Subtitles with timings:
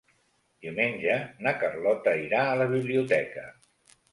[0.65, 1.17] Diumenge
[1.47, 3.45] na Carlota irà a la biblioteca.